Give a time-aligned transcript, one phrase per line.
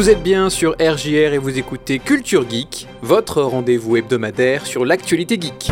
[0.00, 5.38] Vous êtes bien sur RJR et vous écoutez Culture Geek, votre rendez-vous hebdomadaire sur l'actualité
[5.38, 5.70] geek.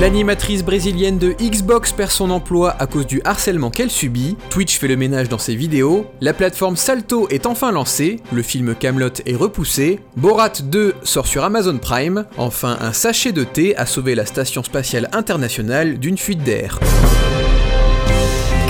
[0.00, 4.88] L'animatrice brésilienne de Xbox perd son emploi à cause du harcèlement qu'elle subit, Twitch fait
[4.88, 9.36] le ménage dans ses vidéos, la plateforme Salto est enfin lancée, le film Camelot est
[9.36, 14.24] repoussé, Borat 2 sort sur Amazon Prime, enfin un sachet de thé a sauvé la
[14.24, 16.80] station spatiale internationale d'une fuite d'air.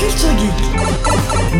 [0.00, 0.73] Culture Geek.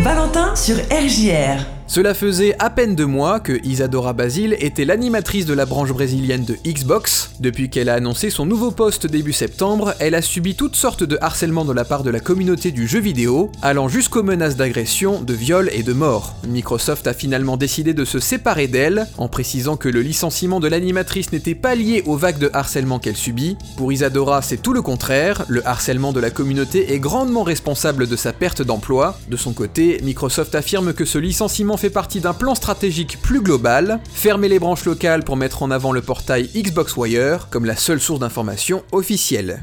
[0.03, 1.65] Valentin sur RJR.
[1.87, 6.43] Cela faisait à peine deux mois que Isadora Basile était l'animatrice de la branche brésilienne
[6.43, 7.29] de Xbox.
[7.39, 11.17] Depuis qu'elle a annoncé son nouveau poste début septembre, elle a subi toutes sortes de
[11.21, 15.33] harcèlements de la part de la communauté du jeu vidéo, allant jusqu'aux menaces d'agression, de
[15.33, 16.35] viol et de mort.
[16.47, 21.31] Microsoft a finalement décidé de se séparer d'elle, en précisant que le licenciement de l'animatrice
[21.31, 23.57] n'était pas lié aux vagues de harcèlement qu'elle subit.
[23.77, 28.15] Pour Isadora, c'est tout le contraire, le harcèlement de la communauté est grandement responsable de
[28.15, 29.19] sa perte d'emploi.
[29.29, 33.99] De son côté, Microsoft affirme que ce licenciement fait partie d'un plan stratégique plus global,
[34.13, 37.99] fermer les branches locales pour mettre en avant le portail Xbox Wire comme la seule
[37.99, 39.61] source d'information officielle.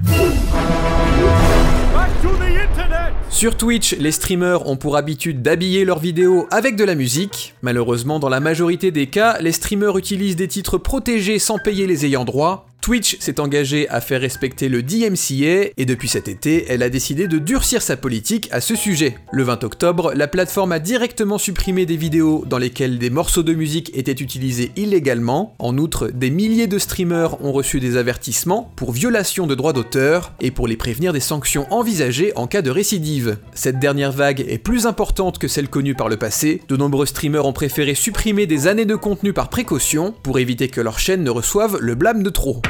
[3.30, 7.54] Sur Twitch, les streamers ont pour habitude d'habiller leurs vidéos avec de la musique.
[7.62, 12.06] Malheureusement, dans la majorité des cas, les streamers utilisent des titres protégés sans payer les
[12.06, 16.82] ayants droit, Twitch s'est engagé à faire respecter le DMCA et depuis cet été, elle
[16.82, 19.18] a décidé de durcir sa politique à ce sujet.
[19.30, 23.54] Le 20 octobre, la plateforme a directement supprimé des vidéos dans lesquelles des morceaux de
[23.54, 25.54] musique étaient utilisés illégalement.
[25.60, 30.32] En outre, des milliers de streamers ont reçu des avertissements pour violation de droits d'auteur
[30.40, 33.36] et pour les prévenir des sanctions envisagées en cas de récidive.
[33.54, 36.60] Cette dernière vague est plus importante que celle connue par le passé.
[36.66, 40.80] De nombreux streamers ont préféré supprimer des années de contenu par précaution pour éviter que
[40.80, 42.60] leur chaîne ne reçoive le blâme de trop.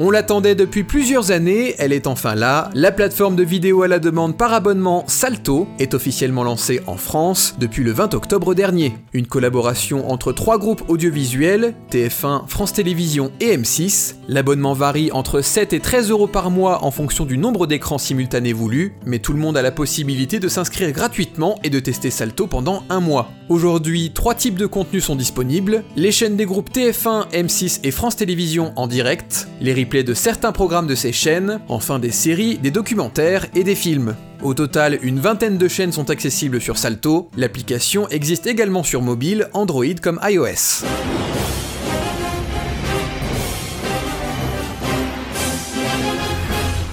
[0.00, 2.70] On l'attendait depuis plusieurs années, elle est enfin là.
[2.72, 7.56] La plateforme de vidéo à la demande par abonnement Salto est officiellement lancée en France
[7.58, 8.94] depuis le 20 octobre dernier.
[9.12, 14.14] Une collaboration entre trois groupes audiovisuels, TF1, France Télévisions et M6.
[14.28, 18.52] L'abonnement varie entre 7 et 13 euros par mois en fonction du nombre d'écrans simultanés
[18.52, 22.46] voulus, mais tout le monde a la possibilité de s'inscrire gratuitement et de tester Salto
[22.46, 23.32] pendant un mois.
[23.48, 28.14] Aujourd'hui, trois types de contenus sont disponibles, les chaînes des groupes TF1, M6 et France
[28.14, 33.46] Télévisions en direct, les de certains programmes de ces chaînes, enfin des séries, des documentaires
[33.54, 34.14] et des films.
[34.42, 39.48] Au total, une vingtaine de chaînes sont accessibles sur Salto, l'application existe également sur mobile,
[39.54, 40.84] Android comme iOS.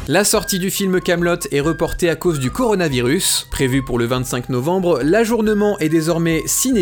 [0.08, 3.48] La sortie du film Camelot est reportée à cause du coronavirus.
[3.50, 6.78] Prévu pour le 25 novembre, l'ajournement est désormais sine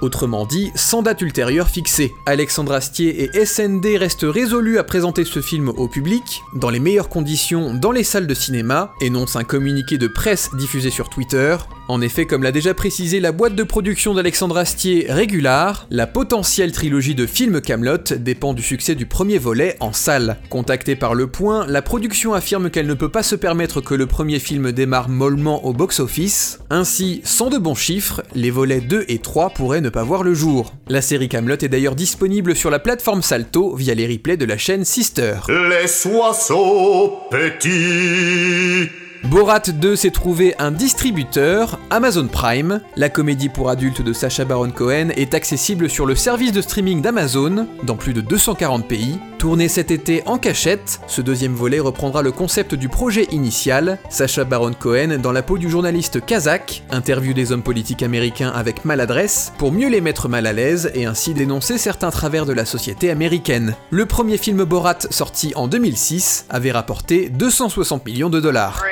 [0.00, 2.12] autrement dit sans date ultérieure fixée.
[2.26, 7.08] Alexandre Astier et SND restent résolus à présenter ce film au public, dans les meilleures
[7.08, 11.56] conditions dans les salles de cinéma, énonce un communiqué de presse diffusé sur Twitter.
[11.90, 16.70] En effet, comme l'a déjà précisé la boîte de production d'Alexandre Astier, Régular, la potentielle
[16.70, 20.36] trilogie de films Camelot dépend du succès du premier volet en salle.
[20.50, 24.06] Contacté par Le Point, la production affirme qu'elle ne peut pas se permettre que le
[24.06, 26.60] premier film démarre mollement au box-office.
[26.70, 30.32] Ainsi, sans de bons chiffres, les volets 2 et 3 pourraient ne pas voir le
[30.32, 30.72] jour.
[30.88, 34.58] La série Camelot est d'ailleurs disponible sur la plateforme Salto via les replays de la
[34.58, 35.38] chaîne Sister.
[35.48, 42.80] Les oiseaux petits Borat 2 s'est trouvé un distributeur, Amazon Prime.
[42.96, 47.02] La comédie pour adultes de Sacha Baron Cohen est accessible sur le service de streaming
[47.02, 49.18] d'Amazon dans plus de 240 pays.
[49.38, 54.44] Tourné cet été en cachette, ce deuxième volet reprendra le concept du projet initial, Sacha
[54.44, 59.52] Baron Cohen dans la peau du journaliste kazakh, interview des hommes politiques américains avec maladresse,
[59.58, 63.10] pour mieux les mettre mal à l'aise et ainsi dénoncer certains travers de la société
[63.10, 63.76] américaine.
[63.90, 68.82] Le premier film Borat sorti en 2006 avait rapporté 260 millions de dollars.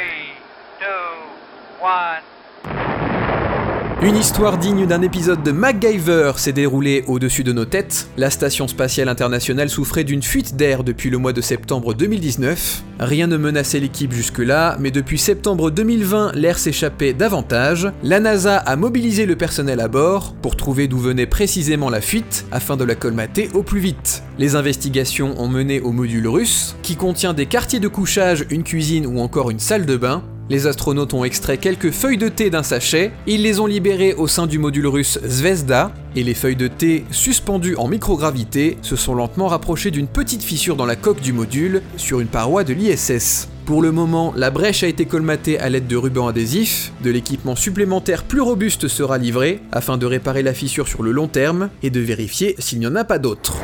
[4.00, 8.08] Une histoire digne d'un épisode de MacGyver s'est déroulée au-dessus de nos têtes.
[8.16, 12.84] La station spatiale internationale souffrait d'une fuite d'air depuis le mois de septembre 2019.
[13.00, 17.90] Rien ne menaçait l'équipe jusque-là, mais depuis septembre 2020, l'air s'échappait davantage.
[18.04, 22.46] La NASA a mobilisé le personnel à bord pour trouver d'où venait précisément la fuite
[22.52, 24.22] afin de la colmater au plus vite.
[24.38, 29.06] Les investigations ont mené au module russe, qui contient des quartiers de couchage, une cuisine
[29.06, 30.22] ou encore une salle de bain.
[30.50, 34.26] Les astronautes ont extrait quelques feuilles de thé d'un sachet, ils les ont libérées au
[34.26, 39.14] sein du module russe Zvezda, et les feuilles de thé, suspendues en microgravité, se sont
[39.14, 43.48] lentement rapprochées d'une petite fissure dans la coque du module, sur une paroi de l'ISS.
[43.66, 47.54] Pour le moment, la brèche a été colmatée à l'aide de rubans adhésifs, de l'équipement
[47.54, 51.90] supplémentaire plus robuste sera livré, afin de réparer la fissure sur le long terme, et
[51.90, 53.58] de vérifier s'il n'y en a pas d'autres.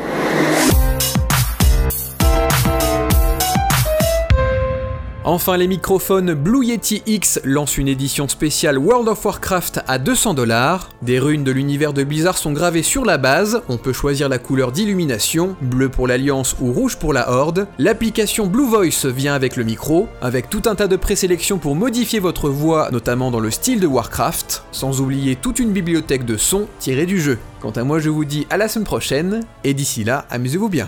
[5.27, 10.35] Enfin, les microphones Blue Yeti X lancent une édition spéciale World of Warcraft à 200
[10.35, 10.91] dollars.
[11.01, 14.37] Des runes de l'univers de Blizzard sont gravées sur la base, on peut choisir la
[14.37, 17.65] couleur d'illumination, bleu pour l'Alliance ou rouge pour la Horde.
[17.79, 22.19] L'application Blue Voice vient avec le micro, avec tout un tas de présélections pour modifier
[22.19, 26.67] votre voix, notamment dans le style de Warcraft, sans oublier toute une bibliothèque de sons
[26.77, 27.39] tirés du jeu.
[27.61, 30.87] Quant à moi, je vous dis à la semaine prochaine, et d'ici là, amusez-vous bien.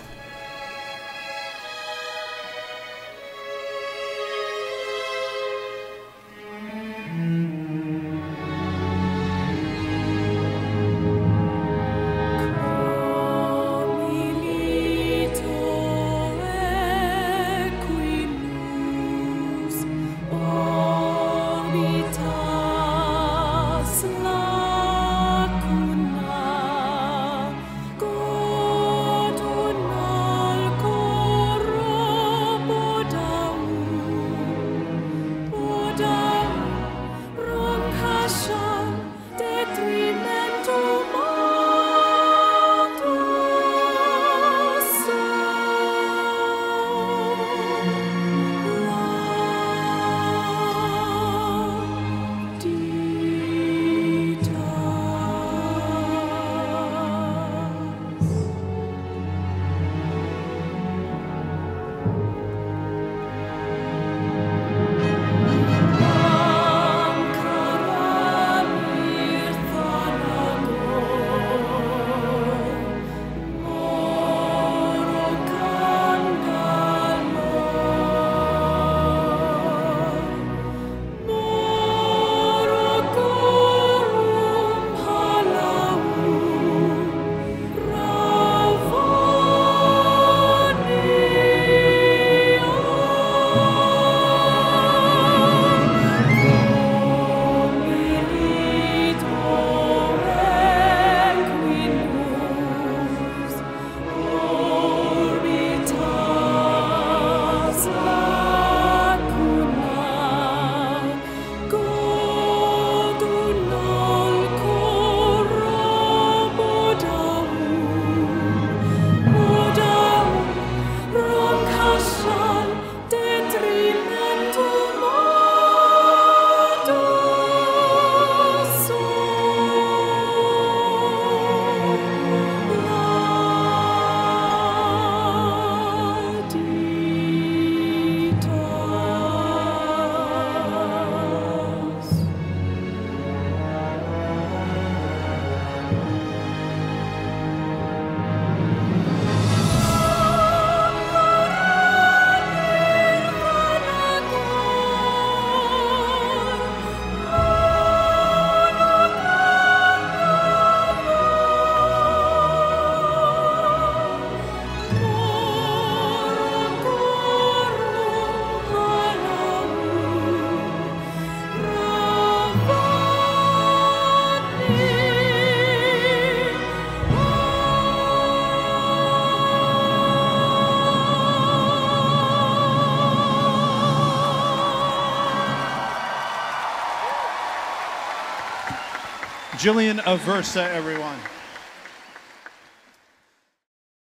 [189.58, 191.18] Jillian Aversa, everyone.